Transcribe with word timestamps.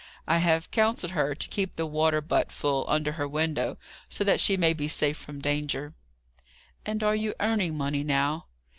I 0.25 0.39
have 0.39 0.71
counselled 0.71 1.11
her 1.11 1.35
to 1.35 1.47
keep 1.47 1.75
the 1.75 1.85
water 1.85 2.21
butt 2.21 2.51
full, 2.51 2.85
under 2.89 3.11
her 3.11 3.27
window, 3.27 3.77
so 4.09 4.23
that 4.23 4.39
she 4.39 4.57
may 4.57 4.73
be 4.73 4.87
safe 4.87 5.15
from 5.15 5.41
danger." 5.41 5.93
"And 6.83 7.03
are 7.03 7.15
you 7.15 7.35
earning 7.39 7.77
money 7.77 8.03
now?" 8.03 8.47